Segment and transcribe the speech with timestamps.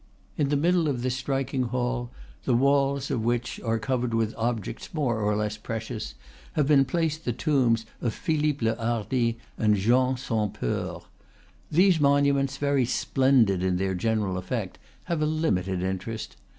[0.35, 2.09] In the middle of this striking hall,
[2.45, 3.59] the walls of which.
[3.63, 6.15] are covered with objects more or less precious,
[6.53, 11.01] have been placed the tombs of Philippe le Hardi and Jean sans Peur.
[11.71, 16.35] These monuments, very splendid in their general effect, have a limited interest.